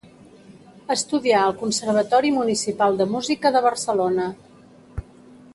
Estudià 0.93 1.41
al 1.49 1.53
Conservatori 1.59 2.33
Municipal 2.39 2.99
de 3.03 3.09
Música 3.15 3.55
de 3.59 3.63
Barcelona. 3.71 4.29